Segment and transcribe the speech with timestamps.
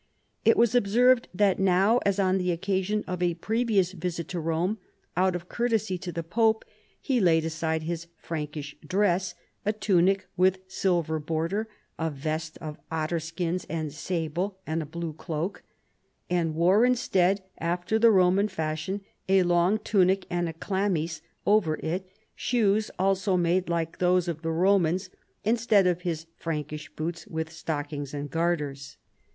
[0.43, 4.79] It was observed that now, as on the occasion of a previous visit to Rome,
[5.15, 6.65] out of courtesy to the pope
[6.99, 11.67] he laid aside his Prankish dress— a tunic with silver border,
[11.99, 15.61] a vest of otter skins and sable, and a blue cloak—
[16.31, 21.45] and wore in stead, after the Roman fashion, a long tunic and a chlamys *
[21.55, 25.11] over it, shoes also made like those of the Romans,
[25.43, 28.97] instead of his Prankish boots with stock ings and garters.